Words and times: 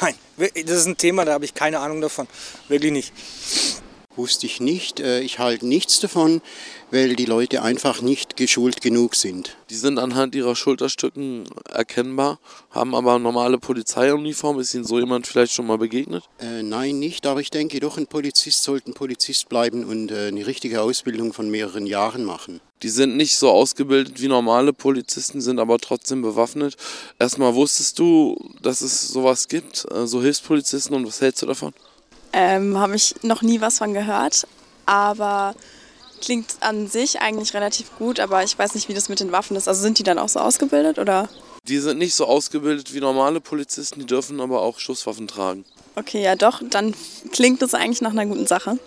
Nein, 0.00 0.14
das 0.36 0.78
ist 0.78 0.86
ein 0.86 0.96
Thema, 0.96 1.24
da 1.24 1.32
habe 1.32 1.44
ich 1.44 1.54
keine 1.54 1.78
Ahnung 1.78 2.00
davon. 2.00 2.28
Wirklich 2.68 2.92
nicht. 2.92 3.12
Wusste 4.16 4.46
ich 4.46 4.60
nicht. 4.60 4.98
Äh, 4.98 5.20
ich 5.20 5.38
halte 5.38 5.66
nichts 5.66 6.00
davon, 6.00 6.40
weil 6.90 7.16
die 7.16 7.26
Leute 7.26 7.62
einfach 7.62 8.00
nicht 8.00 8.36
geschult 8.36 8.80
genug 8.80 9.14
sind. 9.14 9.56
Die 9.68 9.74
sind 9.74 9.98
anhand 9.98 10.34
ihrer 10.34 10.56
Schulterstücken 10.56 11.44
erkennbar, 11.70 12.38
haben 12.70 12.94
aber 12.94 13.18
normale 13.18 13.58
Polizeiuniform. 13.58 14.58
Ist 14.58 14.74
Ihnen 14.74 14.84
so 14.84 14.98
jemand 14.98 15.26
vielleicht 15.26 15.52
schon 15.52 15.66
mal 15.66 15.76
begegnet? 15.76 16.24
Äh, 16.38 16.62
nein, 16.62 16.98
nicht. 16.98 17.26
Aber 17.26 17.40
ich 17.40 17.50
denke 17.50 17.78
doch, 17.80 17.98
ein 17.98 18.06
Polizist 18.06 18.62
sollte 18.62 18.90
ein 18.90 18.94
Polizist 18.94 19.48
bleiben 19.50 19.84
und 19.84 20.10
äh, 20.10 20.28
eine 20.28 20.46
richtige 20.46 20.80
Ausbildung 20.80 21.32
von 21.34 21.50
mehreren 21.50 21.86
Jahren 21.86 22.24
machen. 22.24 22.60
Die 22.82 22.88
sind 22.88 23.16
nicht 23.16 23.36
so 23.36 23.50
ausgebildet 23.50 24.20
wie 24.20 24.28
normale 24.28 24.72
Polizisten, 24.72 25.40
sind 25.40 25.58
aber 25.58 25.78
trotzdem 25.78 26.22
bewaffnet. 26.22 26.76
Erstmal 27.18 27.54
wusstest 27.54 27.98
du, 27.98 28.36
dass 28.62 28.80
es 28.80 29.08
sowas 29.08 29.48
gibt, 29.48 29.86
äh, 29.90 30.06
so 30.06 30.22
Hilfspolizisten 30.22 30.94
und 30.94 31.06
was 31.06 31.20
hältst 31.20 31.42
du 31.42 31.46
davon? 31.46 31.74
Ähm, 32.38 32.76
Habe 32.76 32.96
ich 32.96 33.14
noch 33.22 33.40
nie 33.40 33.62
was 33.62 33.78
von 33.78 33.94
gehört, 33.94 34.46
aber 34.84 35.54
klingt 36.20 36.56
an 36.60 36.86
sich 36.86 37.20
eigentlich 37.20 37.54
relativ 37.54 37.96
gut, 37.96 38.20
aber 38.20 38.44
ich 38.44 38.58
weiß 38.58 38.74
nicht, 38.74 38.90
wie 38.90 38.94
das 38.94 39.08
mit 39.08 39.20
den 39.20 39.32
Waffen 39.32 39.56
ist. 39.56 39.68
Also 39.68 39.80
sind 39.80 39.98
die 39.98 40.02
dann 40.02 40.18
auch 40.18 40.28
so 40.28 40.40
ausgebildet 40.40 40.98
oder? 40.98 41.30
Die 41.66 41.78
sind 41.78 41.96
nicht 41.96 42.14
so 42.14 42.26
ausgebildet 42.26 42.92
wie 42.92 43.00
normale 43.00 43.40
Polizisten, 43.40 44.00
die 44.00 44.06
dürfen 44.06 44.42
aber 44.42 44.60
auch 44.60 44.78
Schusswaffen 44.78 45.26
tragen. 45.26 45.64
Okay, 45.94 46.22
ja 46.22 46.36
doch, 46.36 46.60
dann 46.68 46.94
klingt 47.32 47.62
das 47.62 47.72
eigentlich 47.72 48.02
nach 48.02 48.10
einer 48.10 48.26
guten 48.26 48.46
Sache. 48.46 48.78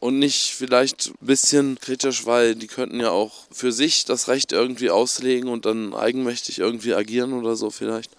Und 0.00 0.18
nicht 0.18 0.52
vielleicht 0.56 1.12
ein 1.22 1.26
bisschen 1.26 1.78
kritisch, 1.80 2.26
weil 2.26 2.56
die 2.56 2.66
könnten 2.66 2.98
ja 2.98 3.10
auch 3.10 3.44
für 3.52 3.70
sich 3.70 4.04
das 4.04 4.26
Recht 4.26 4.50
irgendwie 4.50 4.90
auslegen 4.90 5.48
und 5.48 5.64
dann 5.64 5.94
eigenmächtig 5.94 6.58
irgendwie 6.58 6.92
agieren 6.94 7.34
oder 7.34 7.54
so 7.54 7.70
vielleicht. 7.70 8.10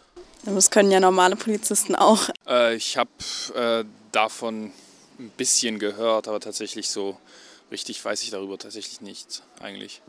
Das 0.56 0.72
können 0.72 0.92
ja 0.92 1.02
normale 1.02 1.36
Polizisten 1.36 1.94
auch. 1.94 2.30
Äh, 2.48 2.76
ich 2.76 2.96
habe 2.96 3.10
äh, 3.54 3.84
davon 4.14 4.72
ein 5.20 5.30
bisschen 5.36 5.78
gehört, 5.78 6.30
aber 6.30 6.40
tatsächlich 6.40 6.90
so 6.90 7.18
richtig 7.70 8.04
weiß 8.04 8.24
ich 8.24 8.30
darüber 8.30 8.58
tatsächlich 8.58 9.02
nichts 9.02 9.44
eigentlich. 9.60 10.02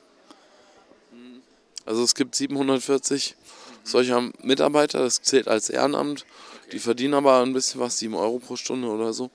Also 1.84 2.04
es 2.04 2.14
gibt 2.14 2.36
740 2.36 3.34
solcher 3.82 4.30
Mitarbeiter, 4.42 5.00
das 5.00 5.22
zählt 5.22 5.48
als 5.48 5.70
Ehrenamt. 5.70 6.24
Die 6.70 6.78
verdienen 6.78 7.14
aber 7.14 7.40
ein 7.40 7.52
bisschen 7.52 7.80
was, 7.80 7.98
7 7.98 8.14
Euro 8.14 8.38
pro 8.38 8.54
Stunde 8.56 8.88
oder 8.88 9.12
so. 9.12 9.30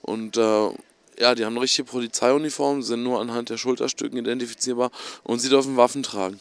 Und 0.00 0.36
äh, 0.36 0.70
ja, 1.18 1.34
die 1.34 1.44
haben 1.44 1.54
eine 1.54 1.62
richtige 1.62 1.88
Polizeiuniform, 1.88 2.82
sind 2.82 3.02
nur 3.02 3.20
anhand 3.20 3.50
der 3.50 3.58
Schulterstücken 3.58 4.18
identifizierbar 4.18 4.90
und 5.22 5.40
sie 5.40 5.48
dürfen 5.48 5.76
Waffen 5.76 6.02
tragen. 6.02 6.40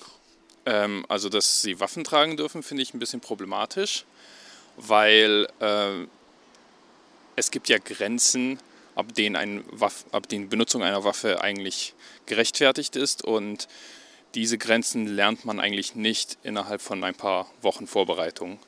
Ähm, 0.66 1.06
also, 1.08 1.30
dass 1.30 1.62
sie 1.62 1.80
Waffen 1.80 2.04
tragen 2.04 2.38
dürfen, 2.38 2.64
finde 2.64 2.84
ich 2.84 2.94
ein 2.94 3.00
bisschen 3.00 3.22
problematisch, 3.22 4.06
weil 4.78 5.48
äh, 5.60 6.06
es 7.36 7.52
gibt 7.52 7.70
ja 7.70 7.78
Grenzen, 7.78 8.60
ab 8.96 9.14
denen, 9.14 9.36
ein 9.36 9.64
Waff, 9.72 10.06
ab 10.12 10.28
denen 10.30 10.50
Benutzung 10.50 10.84
einer 10.84 11.04
Waffe 11.04 11.42
eigentlich 11.42 11.94
gerechtfertigt 12.26 12.96
ist 12.96 13.24
und 13.24 13.68
diese 14.34 14.58
Grenzen 14.58 15.08
lernt 15.08 15.46
man 15.46 15.60
eigentlich 15.60 15.96
nicht 15.96 16.38
innerhalb 16.44 16.82
von 16.82 17.04
ein 17.04 17.16
paar 17.16 17.50
Wochen 17.62 17.88
Vorbereitung, 17.88 18.60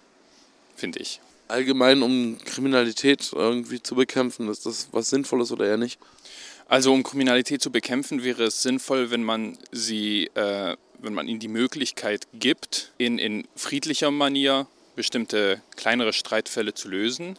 finde 0.75 0.99
ich. 0.99 1.19
Allgemein, 1.49 2.01
um 2.01 2.37
Kriminalität 2.43 3.31
irgendwie 3.33 3.81
zu 3.81 3.95
bekämpfen, 3.95 4.49
ist 4.49 4.65
das 4.65 4.89
was 4.91 5.09
Sinnvolles 5.09 5.51
oder 5.51 5.65
eher 5.65 5.77
nicht? 5.77 5.99
Also 6.69 6.93
um 6.93 7.03
Kriminalität 7.03 7.61
zu 7.61 7.71
bekämpfen, 7.71 8.23
wäre 8.23 8.43
es 8.43 8.61
sinnvoll, 8.61 9.09
wenn 9.11 9.23
man 9.23 9.57
sie, 9.71 10.29
äh, 10.33 10.75
wenn 10.99 11.13
man 11.13 11.27
ihnen 11.27 11.39
die 11.39 11.47
Möglichkeit 11.47 12.27
gibt, 12.33 12.91
in, 12.97 13.17
in 13.19 13.47
friedlicher 13.55 14.11
Manier 14.11 14.67
bestimmte 14.95 15.61
kleinere 15.75 16.13
Streitfälle 16.13 16.73
zu 16.73 16.89
lösen 16.89 17.37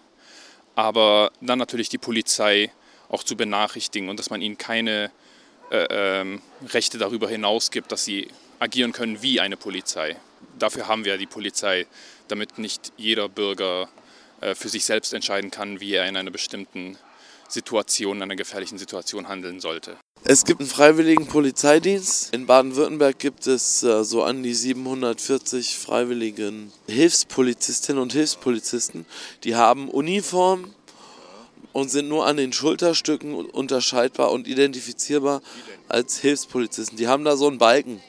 aber 0.78 1.32
dann 1.40 1.58
natürlich 1.58 1.88
die 1.88 1.98
Polizei 1.98 2.70
auch 3.08 3.24
zu 3.24 3.36
benachrichtigen 3.36 4.08
und 4.08 4.16
dass 4.20 4.30
man 4.30 4.40
ihnen 4.40 4.58
keine 4.58 5.10
äh, 5.72 5.86
ähm, 5.90 6.40
Rechte 6.68 6.98
darüber 6.98 7.28
hinaus 7.28 7.72
gibt, 7.72 7.90
dass 7.90 8.04
sie 8.04 8.28
agieren 8.60 8.92
können 8.92 9.20
wie 9.20 9.40
eine 9.40 9.56
Polizei. 9.56 10.14
Dafür 10.56 10.86
haben 10.86 11.04
wir 11.04 11.14
ja 11.14 11.18
die 11.18 11.26
Polizei, 11.26 11.88
damit 12.28 12.58
nicht 12.58 12.92
jeder 12.96 13.28
Bürger 13.28 13.88
äh, 14.40 14.54
für 14.54 14.68
sich 14.68 14.84
selbst 14.84 15.12
entscheiden 15.12 15.50
kann, 15.50 15.80
wie 15.80 15.94
er 15.94 16.06
in 16.06 16.16
einer 16.16 16.30
bestimmten 16.30 16.96
Situation, 17.48 18.18
in 18.18 18.22
einer 18.22 18.36
gefährlichen 18.36 18.78
Situation 18.78 19.26
handeln 19.26 19.58
sollte. 19.58 19.96
Es 20.24 20.44
gibt 20.44 20.60
einen 20.60 20.68
freiwilligen 20.68 21.26
Polizeidienst. 21.26 22.34
In 22.34 22.46
Baden-Württemberg 22.46 23.18
gibt 23.18 23.46
es 23.46 23.82
äh, 23.82 24.02
so 24.04 24.24
an 24.24 24.42
die 24.42 24.52
740 24.52 25.78
freiwilligen 25.78 26.72
Hilfspolizistinnen 26.88 28.02
und 28.02 28.12
Hilfspolizisten. 28.12 29.06
Die 29.44 29.54
haben 29.54 29.88
Uniform 29.88 30.74
und 31.72 31.90
sind 31.90 32.08
nur 32.08 32.26
an 32.26 32.36
den 32.36 32.52
Schulterstücken 32.52 33.32
unterscheidbar 33.34 34.32
und 34.32 34.48
identifizierbar 34.48 35.40
als 35.88 36.18
Hilfspolizisten. 36.18 36.98
Die 36.98 37.06
haben 37.06 37.24
da 37.24 37.36
so 37.36 37.46
einen 37.46 37.58
Balken 37.58 38.02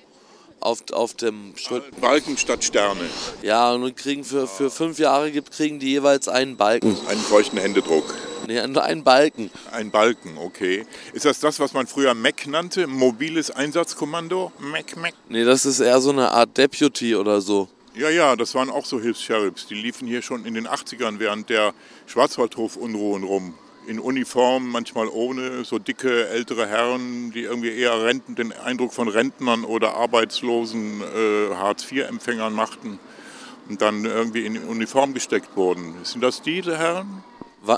auf, 0.61 0.83
auf 0.91 1.13
dem 1.13 1.53
Schulter. 1.55 1.87
Balken 1.99 2.37
statt 2.37 2.63
Sterne. 2.63 3.01
Ja, 3.41 3.71
und 3.71 3.95
kriegen 3.95 4.23
für, 4.23 4.47
für 4.47 4.69
fünf 4.69 4.99
Jahre 4.99 5.31
gibt, 5.31 5.51
kriegen 5.51 5.79
die 5.79 5.91
jeweils 5.91 6.27
einen 6.27 6.57
Balken. 6.57 6.97
Einen 7.07 7.21
feuchten 7.21 7.59
Händedruck. 7.59 8.13
Nee, 8.47 8.65
nur 8.67 8.83
einen 8.83 9.03
Balken. 9.03 9.51
Ein 9.71 9.91
Balken, 9.91 10.37
okay. 10.37 10.85
Ist 11.13 11.25
das 11.25 11.39
das, 11.39 11.59
was 11.59 11.73
man 11.73 11.87
früher 11.87 12.13
MEC 12.13 12.47
nannte? 12.47 12.87
Mobiles 12.87 13.51
Einsatzkommando? 13.51 14.51
MEC, 14.59 14.97
MEC? 14.97 15.13
Nee, 15.29 15.43
das 15.43 15.65
ist 15.65 15.79
eher 15.79 16.01
so 16.01 16.09
eine 16.09 16.31
Art 16.31 16.57
Deputy 16.57 17.15
oder 17.15 17.41
so. 17.41 17.67
Ja, 17.95 18.09
ja, 18.09 18.35
das 18.35 18.55
waren 18.55 18.69
auch 18.69 18.85
so 18.85 18.99
Hilfs-Sheriffs. 18.99 19.67
Die 19.67 19.75
liefen 19.75 20.07
hier 20.07 20.21
schon 20.21 20.45
in 20.45 20.53
den 20.53 20.67
80ern 20.67 21.19
während 21.19 21.49
der 21.49 21.73
Schwarzwaldhof-Unruhen 22.07 23.23
rum. 23.23 23.53
In 23.89 23.99
Uniform, 23.99 24.69
manchmal 24.69 25.07
ohne, 25.07 25.65
so 25.65 25.79
dicke 25.79 26.27
ältere 26.29 26.67
Herren, 26.67 27.31
die 27.31 27.41
irgendwie 27.41 27.71
eher 27.71 28.03
Renten, 28.03 28.35
den 28.35 28.53
Eindruck 28.53 28.93
von 28.93 29.07
Rentnern 29.07 29.63
oder 29.63 29.95
arbeitslosen 29.95 31.01
äh, 31.01 31.55
Hartz-IV-Empfängern 31.55 32.53
machten 32.53 32.99
und 33.67 33.81
dann 33.81 34.05
irgendwie 34.05 34.45
in 34.45 34.63
Uniform 34.65 35.15
gesteckt 35.15 35.57
wurden. 35.57 35.95
Sind 36.03 36.21
das 36.21 36.43
diese 36.43 36.77
Herren? 36.77 37.23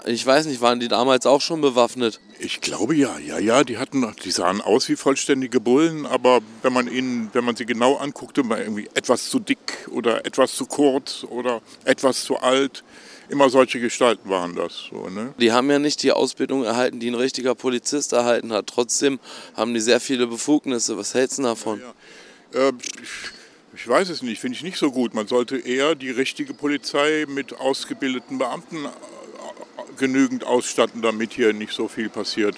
Ich 0.05 0.25
weiß 0.25 0.45
nicht, 0.45 0.61
waren 0.61 0.79
die 0.79 0.87
damals 0.87 1.25
auch 1.25 1.41
schon 1.41 1.59
bewaffnet? 1.59 2.19
Ich 2.39 2.61
glaube 2.61 2.95
ja, 2.95 3.17
ja, 3.19 3.39
ja. 3.39 3.63
Die 3.63 3.77
hatten, 3.77 4.05
die 4.23 4.31
sahen 4.31 4.61
aus 4.61 4.87
wie 4.89 4.95
vollständige 4.95 5.59
Bullen, 5.59 6.05
aber 6.05 6.39
wenn 6.61 6.71
man 6.71 6.87
ihnen, 6.87 7.29
wenn 7.33 7.43
man 7.43 7.55
sie 7.55 7.65
genau 7.65 7.95
anguckte, 7.95 8.47
war 8.47 8.59
irgendwie 8.59 8.89
etwas 8.93 9.29
zu 9.29 9.39
dick 9.39 9.87
oder 9.89 10.25
etwas 10.25 10.53
zu 10.53 10.65
kurz 10.65 11.23
oder 11.23 11.61
etwas 11.83 12.23
zu 12.23 12.37
alt. 12.37 12.83
Immer 13.29 13.49
solche 13.49 13.79
Gestalten 13.79 14.29
waren 14.29 14.55
das. 14.55 14.89
So, 14.89 15.09
ne? 15.09 15.33
Die 15.39 15.53
haben 15.53 15.69
ja 15.71 15.79
nicht 15.79 16.03
die 16.03 16.11
Ausbildung 16.11 16.65
erhalten, 16.65 16.99
die 16.99 17.09
ein 17.09 17.15
richtiger 17.15 17.55
Polizist 17.55 18.11
erhalten 18.11 18.51
hat. 18.51 18.67
Trotzdem 18.67 19.19
haben 19.55 19.73
die 19.73 19.79
sehr 19.79 20.01
viele 20.01 20.27
Befugnisse. 20.27 20.97
Was 20.97 21.13
hältst 21.13 21.39
du 21.39 21.43
davon? 21.43 21.79
Ja, 21.79 22.59
ja. 22.59 22.69
Äh, 22.69 22.73
ich 23.73 23.87
weiß 23.87 24.09
es 24.09 24.21
nicht, 24.21 24.41
finde 24.41 24.57
ich 24.57 24.63
nicht 24.63 24.77
so 24.77 24.91
gut. 24.91 25.13
Man 25.13 25.27
sollte 25.27 25.57
eher 25.57 25.95
die 25.95 26.11
richtige 26.11 26.53
Polizei 26.53 27.25
mit 27.27 27.53
ausgebildeten 27.53 28.37
Beamten 28.37 28.85
genügend 30.01 30.43
ausstatten, 30.43 31.01
damit 31.01 31.31
hier 31.31 31.53
nicht 31.53 31.71
so 31.71 31.87
viel 31.87 32.09
passiert. 32.09 32.57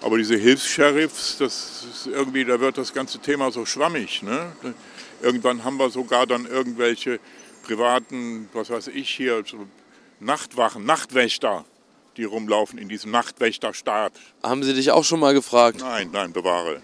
Aber 0.00 0.18
diese 0.18 0.34
Hilfs-Sheriffs, 0.36 1.36
das 1.38 1.84
ist 1.84 2.06
irgendwie, 2.06 2.44
da 2.44 2.58
wird 2.58 2.78
das 2.78 2.92
ganze 2.92 3.18
Thema 3.18 3.52
so 3.52 3.66
schwammig. 3.66 4.22
Ne? 4.22 4.50
Irgendwann 5.22 5.62
haben 5.62 5.76
wir 5.76 5.90
sogar 5.90 6.26
dann 6.26 6.46
irgendwelche 6.46 7.20
privaten, 7.62 8.48
was 8.54 8.70
weiß 8.70 8.88
ich 8.88 9.10
hier, 9.10 9.44
so 9.46 9.66
Nachtwachen, 10.18 10.84
Nachtwächter, 10.84 11.64
die 12.16 12.24
rumlaufen 12.24 12.78
in 12.78 12.88
diesem 12.88 13.10
Nachtwächterstaat. 13.10 14.12
Haben 14.42 14.62
Sie 14.62 14.74
dich 14.74 14.90
auch 14.90 15.04
schon 15.04 15.20
mal 15.20 15.34
gefragt? 15.34 15.80
Nein, 15.80 16.08
nein, 16.12 16.32
bewahre. 16.32 16.82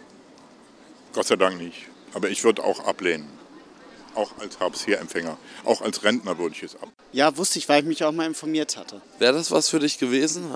Gott 1.15 1.27
sei 1.27 1.37
Dank 1.37 1.59
nicht. 1.59 1.89
Aber 2.13 2.29
ich 2.29 2.45
würde 2.45 2.63
auch 2.63 2.87
ablehnen 2.87 3.37
auch 4.17 4.31
als 4.39 4.59
Hartz-IV-Empfänger. 4.59 5.37
Auch 5.65 5.83
als 5.83 6.03
Rentner 6.03 6.39
würde 6.39 6.55
ich 6.55 6.63
es 6.63 6.75
ab. 6.75 6.89
Ja, 7.13 7.37
wusste 7.37 7.59
ich, 7.59 7.69
weil 7.69 7.83
ich 7.83 7.87
mich 7.87 8.05
auch 8.05 8.13
mal 8.13 8.27
informiert 8.27 8.77
hatte. 8.77 9.01
Wäre 9.19 9.35
das 9.35 9.51
was 9.51 9.69
für 9.69 9.79
dich 9.79 9.99
gewesen? 9.99 10.55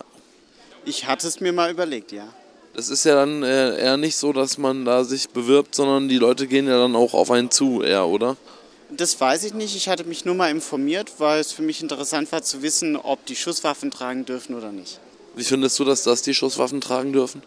Ich 0.84 1.06
hatte 1.06 1.28
es 1.28 1.40
mir 1.40 1.52
mal 1.52 1.70
überlegt, 1.70 2.12
ja. 2.12 2.28
Das 2.74 2.88
ist 2.88 3.04
ja 3.04 3.14
dann 3.14 3.42
äh, 3.42 3.78
eher 3.78 3.96
nicht 3.96 4.16
so, 4.16 4.32
dass 4.32 4.56
man 4.56 4.84
da 4.84 5.04
sich 5.04 5.28
bewirbt, 5.30 5.74
sondern 5.74 6.08
die 6.08 6.18
Leute 6.18 6.46
gehen 6.46 6.66
ja 6.66 6.78
dann 6.78 6.94
auch 6.96 7.14
auf 7.14 7.30
einen 7.30 7.50
zu, 7.50 7.82
eher, 7.82 8.06
oder? 8.06 8.36
Das 8.90 9.20
weiß 9.20 9.44
ich 9.44 9.54
nicht. 9.54 9.76
Ich 9.76 9.88
hatte 9.88 10.04
mich 10.04 10.24
nur 10.24 10.34
mal 10.34 10.50
informiert, 10.50 11.12
weil 11.18 11.40
es 11.40 11.52
für 11.52 11.62
mich 11.62 11.82
interessant 11.82 12.30
war 12.32 12.42
zu 12.42 12.62
wissen, 12.62 12.96
ob 12.96 13.24
die 13.26 13.36
Schusswaffen 13.36 13.90
tragen 13.90 14.24
dürfen 14.24 14.54
oder 14.54 14.72
nicht. 14.72 15.00
Wie 15.36 15.44
findest 15.44 15.78
du, 15.78 15.84
dass 15.84 16.02
das 16.02 16.22
die 16.22 16.34
Schusswaffen 16.34 16.80
tragen 16.80 17.12
dürfen? 17.12 17.42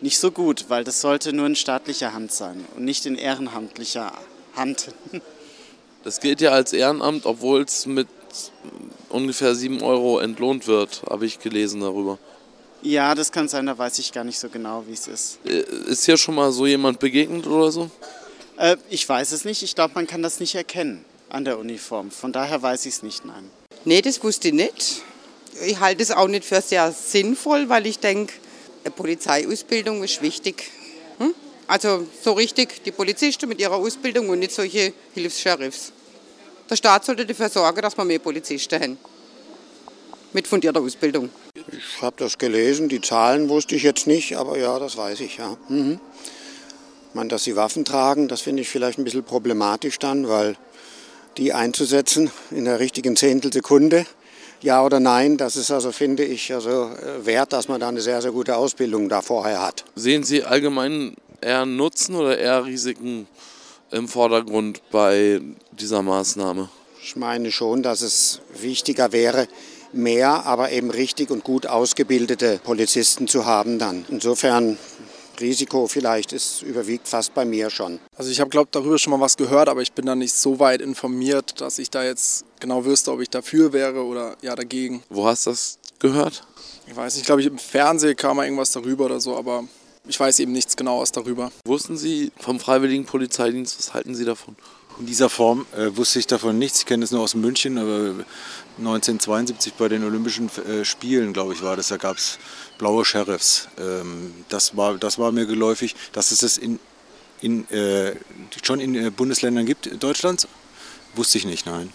Nicht 0.00 0.18
so 0.18 0.30
gut, 0.30 0.66
weil 0.68 0.84
das 0.84 1.00
sollte 1.00 1.32
nur 1.32 1.46
in 1.46 1.56
staatlicher 1.56 2.12
Hand 2.12 2.32
sein 2.32 2.64
und 2.76 2.84
nicht 2.84 3.06
in 3.06 3.16
ehrenamtlicher 3.16 4.12
Hand. 4.54 4.88
Das 6.04 6.20
gilt 6.20 6.40
ja 6.40 6.50
als 6.50 6.72
Ehrenamt, 6.72 7.26
obwohl 7.26 7.62
es 7.62 7.86
mit 7.86 8.06
ungefähr 9.08 9.54
7 9.54 9.82
Euro 9.82 10.18
entlohnt 10.18 10.66
wird, 10.66 11.02
habe 11.08 11.24
ich 11.24 11.38
gelesen 11.38 11.80
darüber. 11.80 12.18
Ja, 12.82 13.14
das 13.14 13.32
kann 13.32 13.48
sein, 13.48 13.64
da 13.64 13.78
weiß 13.78 13.98
ich 13.98 14.12
gar 14.12 14.24
nicht 14.24 14.38
so 14.38 14.50
genau, 14.50 14.84
wie 14.86 14.92
es 14.92 15.08
ist. 15.08 15.38
Äh, 15.46 15.64
ist 15.86 16.04
hier 16.04 16.18
schon 16.18 16.34
mal 16.34 16.52
so 16.52 16.66
jemand 16.66 16.98
begegnet 16.98 17.46
oder 17.46 17.72
so? 17.72 17.90
Äh, 18.58 18.76
ich 18.90 19.08
weiß 19.08 19.32
es 19.32 19.46
nicht. 19.46 19.62
Ich 19.62 19.74
glaube, 19.74 19.94
man 19.94 20.06
kann 20.06 20.22
das 20.22 20.38
nicht 20.38 20.54
erkennen 20.54 21.02
an 21.30 21.46
der 21.46 21.58
Uniform. 21.58 22.10
Von 22.10 22.32
daher 22.32 22.60
weiß 22.60 22.84
ich 22.84 22.96
es 22.96 23.02
nicht, 23.02 23.24
nein. 23.24 23.50
Nee, 23.86 24.02
das 24.02 24.22
wusste 24.22 24.48
ich 24.48 24.54
nicht. 24.54 25.02
Ich 25.64 25.80
halte 25.80 26.02
es 26.02 26.10
auch 26.10 26.28
nicht 26.28 26.44
für 26.44 26.60
sehr 26.60 26.92
sinnvoll, 26.92 27.70
weil 27.70 27.86
ich 27.86 28.00
denke, 28.00 28.34
eine 28.84 28.90
Polizeiausbildung 28.90 30.04
ist 30.04 30.20
wichtig. 30.20 30.70
Hm? 31.18 31.34
Also 31.66 32.06
so 32.22 32.32
richtig 32.32 32.84
die 32.84 32.92
Polizisten 32.92 33.48
mit 33.48 33.60
ihrer 33.60 33.76
Ausbildung 33.76 34.28
und 34.28 34.40
nicht 34.40 34.52
solche 34.52 34.92
Hilfs-Sheriffs. 35.14 35.93
Der 36.70 36.76
Staat 36.76 37.04
sollte 37.04 37.26
dafür 37.26 37.48
sorgen, 37.48 37.82
dass 37.82 37.96
wir 37.96 38.04
mehr 38.04 38.18
Polizisten 38.18 38.80
haben. 38.80 38.98
Mit 40.32 40.48
fundierter 40.48 40.80
Ausbildung. 40.80 41.30
Ich 41.54 42.02
habe 42.02 42.16
das 42.18 42.38
gelesen, 42.38 42.88
die 42.88 43.00
Zahlen 43.00 43.48
wusste 43.48 43.76
ich 43.76 43.82
jetzt 43.82 44.06
nicht, 44.06 44.36
aber 44.36 44.58
ja, 44.58 44.78
das 44.78 44.96
weiß 44.96 45.20
ich, 45.20 45.36
ja. 45.36 45.56
Mhm. 45.68 46.00
Ich 47.08 47.14
meine, 47.14 47.28
dass 47.28 47.44
sie 47.44 47.54
Waffen 47.54 47.84
tragen, 47.84 48.26
das 48.26 48.40
finde 48.40 48.62
ich 48.62 48.68
vielleicht 48.68 48.98
ein 48.98 49.04
bisschen 49.04 49.22
problematisch 49.22 50.00
dann, 50.00 50.28
weil 50.28 50.56
die 51.36 51.52
einzusetzen 51.52 52.30
in 52.50 52.64
der 52.64 52.80
richtigen 52.80 53.14
Zehntelsekunde, 53.14 54.06
ja 54.60 54.82
oder 54.82 54.98
nein, 54.98 55.36
das 55.36 55.56
ist 55.56 55.70
also, 55.70 55.92
finde 55.92 56.24
ich, 56.24 56.52
also 56.52 56.90
äh, 56.90 57.24
wert, 57.26 57.52
dass 57.52 57.68
man 57.68 57.80
da 57.80 57.88
eine 57.88 58.00
sehr, 58.00 58.20
sehr 58.22 58.32
gute 58.32 58.56
Ausbildung 58.56 59.08
da 59.08 59.22
vorher 59.22 59.62
hat. 59.62 59.84
Sehen 59.94 60.24
Sie 60.24 60.42
allgemein 60.42 61.14
eher 61.40 61.66
Nutzen 61.66 62.16
oder 62.16 62.36
eher 62.38 62.64
Risiken 62.64 63.28
im 63.94 64.08
Vordergrund 64.08 64.82
bei 64.90 65.40
dieser 65.70 66.02
Maßnahme? 66.02 66.68
Ich 67.02 67.16
meine 67.16 67.52
schon, 67.52 67.82
dass 67.82 68.02
es 68.02 68.40
wichtiger 68.60 69.12
wäre, 69.12 69.46
mehr, 69.92 70.44
aber 70.46 70.72
eben 70.72 70.90
richtig 70.90 71.30
und 71.30 71.44
gut 71.44 71.66
ausgebildete 71.66 72.60
Polizisten 72.64 73.28
zu 73.28 73.46
haben 73.46 73.78
dann. 73.78 74.04
Insofern 74.08 74.78
Risiko 75.40 75.86
vielleicht 75.86 76.32
ist 76.32 76.62
überwiegt 76.62 77.06
fast 77.06 77.34
bei 77.34 77.44
mir 77.44 77.70
schon. 77.70 78.00
Also 78.16 78.30
ich 78.30 78.40
habe 78.40 78.50
glaube 78.50 78.68
darüber 78.72 78.98
schon 78.98 79.12
mal 79.12 79.20
was 79.20 79.36
gehört, 79.36 79.68
aber 79.68 79.82
ich 79.82 79.92
bin 79.92 80.06
da 80.06 80.14
nicht 80.14 80.34
so 80.34 80.58
weit 80.58 80.80
informiert, 80.80 81.60
dass 81.60 81.78
ich 81.78 81.90
da 81.90 82.04
jetzt 82.04 82.44
genau 82.60 82.84
wüsste, 82.84 83.12
ob 83.12 83.20
ich 83.20 83.30
dafür 83.30 83.72
wäre 83.72 84.04
oder 84.04 84.36
ja 84.42 84.56
dagegen. 84.56 85.02
Wo 85.08 85.26
hast 85.26 85.46
du 85.46 85.50
das 85.50 85.78
gehört? 85.98 86.44
Ich 86.86 86.96
weiß 86.96 87.14
nicht, 87.16 87.26
glaube 87.26 87.40
ich 87.40 87.46
im 87.46 87.58
Fernsehen 87.58 88.16
kam 88.16 88.36
mal 88.36 88.44
irgendwas 88.44 88.72
darüber 88.72 89.06
oder 89.06 89.20
so, 89.20 89.36
aber 89.36 89.64
ich 90.06 90.20
weiß 90.20 90.38
eben 90.40 90.52
nichts 90.52 90.76
genaues 90.76 91.12
darüber. 91.12 91.50
Wussten 91.64 91.96
Sie 91.96 92.32
vom 92.38 92.60
Freiwilligen 92.60 93.04
Polizeidienst, 93.06 93.78
was 93.78 93.94
halten 93.94 94.14
Sie 94.14 94.24
davon? 94.24 94.56
In 95.00 95.06
dieser 95.06 95.28
Form 95.28 95.66
äh, 95.76 95.96
wusste 95.96 96.20
ich 96.20 96.26
davon 96.26 96.58
nichts. 96.58 96.80
Ich 96.80 96.86
kenne 96.86 97.04
es 97.04 97.10
nur 97.10 97.20
aus 97.20 97.34
München, 97.34 97.78
aber 97.78 98.24
1972 98.78 99.74
bei 99.74 99.88
den 99.88 100.04
Olympischen 100.04 100.48
äh, 100.68 100.84
Spielen, 100.84 101.32
glaube 101.32 101.52
ich, 101.52 101.62
war 101.62 101.76
das. 101.76 101.88
Da 101.88 101.96
gab 101.96 102.16
es 102.16 102.38
blaue 102.78 103.04
Sheriffs. 103.04 103.68
Ähm, 103.78 104.32
das, 104.48 104.76
war, 104.76 104.96
das 104.98 105.18
war 105.18 105.32
mir 105.32 105.46
geläufig, 105.46 105.96
dass 106.12 106.30
es 106.30 106.40
das 106.40 106.58
in, 106.58 106.78
in, 107.40 107.68
äh, 107.70 108.14
schon 108.62 108.78
in 108.78 108.94
äh, 108.94 109.10
Bundesländern 109.10 109.66
gibt 109.66 110.02
Deutschlands. 110.02 110.46
Wusste 111.16 111.38
ich 111.38 111.44
nicht, 111.44 111.66
nein. 111.66 111.92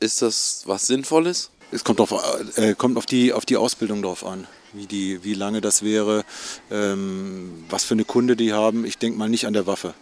Ist 0.00 0.22
das 0.22 0.62
was 0.66 0.86
Sinnvolles? 0.86 1.50
Es 1.72 1.84
kommt 1.84 2.00
auf, 2.00 2.12
äh, 2.56 2.74
kommt 2.74 2.96
auf, 2.96 3.06
die, 3.06 3.32
auf 3.32 3.46
die 3.46 3.56
Ausbildung 3.56 4.02
drauf 4.02 4.24
an, 4.24 4.46
wie, 4.72 4.86
die, 4.86 5.22
wie 5.22 5.34
lange 5.34 5.60
das 5.60 5.82
wäre, 5.82 6.24
ähm, 6.70 7.64
was 7.68 7.84
für 7.84 7.94
eine 7.94 8.04
Kunde 8.04 8.36
die 8.36 8.52
haben. 8.52 8.84
Ich 8.84 8.98
denke 8.98 9.18
mal 9.18 9.28
nicht 9.28 9.46
an 9.46 9.52
der 9.52 9.66
Waffe. 9.66 9.94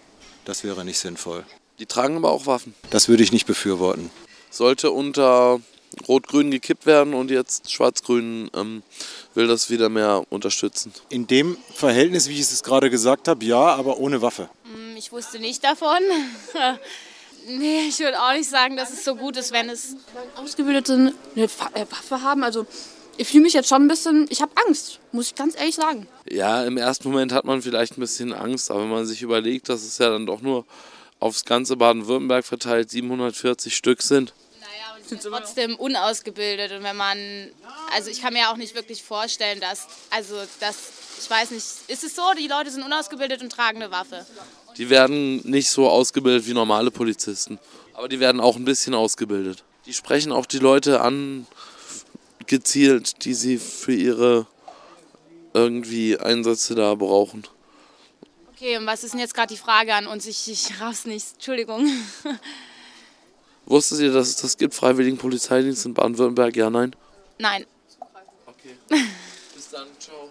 Das 0.44 0.64
wäre 0.64 0.84
nicht 0.84 0.98
sinnvoll. 0.98 1.44
Die 1.78 1.86
tragen 1.86 2.16
aber 2.16 2.30
auch 2.30 2.46
Waffen. 2.46 2.74
Das 2.90 3.08
würde 3.08 3.22
ich 3.22 3.32
nicht 3.32 3.46
befürworten. 3.46 4.10
Sollte 4.50 4.90
unter 4.90 5.60
Rot-Grün 6.08 6.50
gekippt 6.50 6.86
werden 6.86 7.12
und 7.12 7.30
jetzt 7.30 7.70
Schwarz-Grün 7.70 8.50
ähm, 8.54 8.82
will 9.34 9.46
das 9.46 9.68
wieder 9.68 9.88
mehr 9.88 10.24
unterstützen. 10.30 10.92
In 11.10 11.26
dem 11.26 11.56
Verhältnis, 11.74 12.28
wie 12.28 12.34
ich 12.34 12.40
es 12.40 12.62
gerade 12.62 12.88
gesagt 12.88 13.28
habe, 13.28 13.44
ja, 13.44 13.60
aber 13.60 13.98
ohne 13.98 14.22
Waffe. 14.22 14.48
Ich 14.96 15.12
wusste 15.12 15.38
nicht 15.38 15.64
davon. 15.64 15.98
nee, 17.48 17.88
ich 17.88 17.98
würde 18.00 18.20
auch 18.20 18.32
nicht 18.32 18.48
sagen, 18.48 18.76
dass 18.76 18.92
es 18.92 19.04
so 19.04 19.14
gut 19.14 19.36
ist, 19.36 19.52
wenn 19.52 19.68
es 19.68 19.96
Ausgebildete 20.36 20.94
eine 20.94 21.12
äh, 21.44 21.86
Waffe 21.90 22.22
haben. 22.22 22.42
Also 22.42 22.66
ich 23.16 23.28
fühle 23.28 23.42
mich 23.42 23.52
jetzt 23.52 23.68
schon 23.68 23.82
ein 23.82 23.88
bisschen, 23.88 24.26
ich 24.30 24.40
habe 24.40 24.52
Angst, 24.66 25.00
muss 25.12 25.28
ich 25.28 25.34
ganz 25.34 25.58
ehrlich 25.58 25.74
sagen. 25.74 26.06
Ja, 26.30 26.64
im 26.64 26.76
ersten 26.76 27.10
Moment 27.10 27.32
hat 27.32 27.44
man 27.44 27.62
vielleicht 27.62 27.98
ein 27.98 28.00
bisschen 28.00 28.32
Angst, 28.32 28.70
aber 28.70 28.82
wenn 28.82 28.90
man 28.90 29.06
sich 29.06 29.22
überlegt, 29.22 29.68
dass 29.68 29.82
es 29.82 29.98
ja 29.98 30.08
dann 30.08 30.26
doch 30.26 30.40
nur 30.40 30.64
aufs 31.20 31.44
ganze 31.44 31.76
Baden-Württemberg 31.76 32.44
verteilt 32.44 32.90
740 32.90 33.74
Stück 33.74 34.02
sind. 34.02 34.34
sind 35.22 35.22
trotzdem 35.22 35.76
unausgebildet. 35.76 36.72
Und 36.72 36.82
wenn 36.82 36.96
man, 36.96 37.18
also 37.94 38.10
ich 38.10 38.20
kann 38.20 38.32
mir 38.32 38.50
auch 38.50 38.56
nicht 38.56 38.74
wirklich 38.74 39.02
vorstellen, 39.02 39.60
dass, 39.60 39.86
also 40.10 40.36
das, 40.60 40.76
ich 41.20 41.28
weiß 41.28 41.50
nicht, 41.50 41.64
ist 41.88 42.04
es 42.04 42.14
so, 42.14 42.22
die 42.38 42.48
Leute 42.48 42.70
sind 42.70 42.82
unausgebildet 42.82 43.42
und 43.42 43.50
tragen 43.50 43.82
eine 43.82 43.90
Waffe? 43.90 44.26
Die 44.76 44.90
werden 44.90 45.38
nicht 45.48 45.70
so 45.70 45.88
ausgebildet 45.88 46.46
wie 46.46 46.52
normale 46.52 46.90
Polizisten, 46.90 47.58
aber 47.94 48.08
die 48.08 48.20
werden 48.20 48.40
auch 48.40 48.56
ein 48.56 48.64
bisschen 48.64 48.94
ausgebildet. 48.94 49.64
Die 49.86 49.94
sprechen 49.94 50.32
auch 50.32 50.46
die 50.46 50.58
Leute 50.58 51.00
an, 51.00 51.46
gezielt, 52.46 53.24
die 53.24 53.34
sie 53.34 53.58
für 53.58 53.94
ihre 53.94 54.46
irgendwie 55.54 56.18
Einsätze 56.18 56.74
da 56.74 56.94
brauchen. 56.94 57.46
Okay, 58.52 58.76
und 58.76 58.86
was 58.86 59.04
ist 59.04 59.12
denn 59.12 59.20
jetzt 59.20 59.34
gerade 59.34 59.54
die 59.54 59.60
Frage 59.60 59.94
an 59.94 60.06
uns? 60.06 60.26
Ich, 60.26 60.50
ich 60.50 60.80
raff's 60.80 61.04
nicht, 61.04 61.34
Entschuldigung. 61.34 61.88
Wusstet 63.68 64.00
ihr, 64.00 64.12
dass 64.12 64.28
es 64.28 64.36
das 64.36 64.56
gibt, 64.56 64.72
Freiwilligen 64.72 65.18
Polizeidienst 65.18 65.84
in 65.84 65.92
Baden-Württemberg? 65.92 66.56
Ja, 66.56 66.70
nein? 66.70 66.96
Nein. 67.38 67.66
Bis 68.88 69.68
dann, 69.70 69.86
ciao. 69.98 70.30